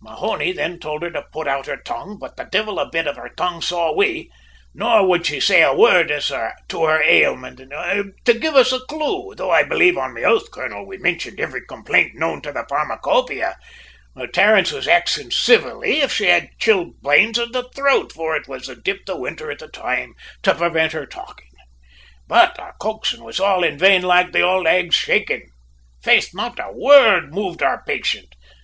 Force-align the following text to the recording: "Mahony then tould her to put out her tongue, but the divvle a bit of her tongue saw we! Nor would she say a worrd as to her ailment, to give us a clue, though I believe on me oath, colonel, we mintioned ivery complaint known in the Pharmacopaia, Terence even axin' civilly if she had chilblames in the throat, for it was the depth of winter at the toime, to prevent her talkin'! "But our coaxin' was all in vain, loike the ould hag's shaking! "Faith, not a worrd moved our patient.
"Mahony 0.00 0.52
then 0.52 0.78
tould 0.78 1.02
her 1.02 1.10
to 1.10 1.26
put 1.32 1.48
out 1.48 1.66
her 1.66 1.76
tongue, 1.76 2.16
but 2.16 2.36
the 2.36 2.44
divvle 2.44 2.78
a 2.78 2.88
bit 2.88 3.08
of 3.08 3.16
her 3.16 3.30
tongue 3.36 3.60
saw 3.60 3.90
we! 3.92 4.30
Nor 4.72 5.04
would 5.08 5.26
she 5.26 5.40
say 5.40 5.60
a 5.64 5.74
worrd 5.74 6.08
as 6.12 6.28
to 6.68 6.84
her 6.84 7.02
ailment, 7.02 7.58
to 7.58 8.34
give 8.34 8.54
us 8.54 8.70
a 8.72 8.78
clue, 8.88 9.34
though 9.34 9.50
I 9.50 9.64
believe 9.64 9.98
on 9.98 10.14
me 10.14 10.22
oath, 10.22 10.52
colonel, 10.52 10.86
we 10.86 10.98
mintioned 10.98 11.40
ivery 11.40 11.62
complaint 11.66 12.14
known 12.14 12.40
in 12.44 12.54
the 12.54 12.64
Pharmacopaia, 12.68 13.56
Terence 14.32 14.72
even 14.72 14.88
axin' 14.88 15.32
civilly 15.32 16.00
if 16.00 16.12
she 16.12 16.26
had 16.26 16.50
chilblames 16.60 17.36
in 17.40 17.50
the 17.50 17.68
throat, 17.74 18.12
for 18.12 18.36
it 18.36 18.46
was 18.46 18.68
the 18.68 18.76
depth 18.76 19.08
of 19.10 19.18
winter 19.18 19.50
at 19.50 19.58
the 19.58 19.66
toime, 19.68 20.14
to 20.44 20.54
prevent 20.54 20.92
her 20.92 21.06
talkin'! 21.06 21.48
"But 22.28 22.56
our 22.60 22.76
coaxin' 22.80 23.24
was 23.24 23.40
all 23.40 23.64
in 23.64 23.78
vain, 23.78 24.02
loike 24.02 24.30
the 24.30 24.46
ould 24.46 24.68
hag's 24.68 24.94
shaking! 24.94 25.48
"Faith, 26.04 26.30
not 26.32 26.60
a 26.60 26.70
worrd 26.70 27.34
moved 27.34 27.64
our 27.64 27.82
patient. 27.84 28.36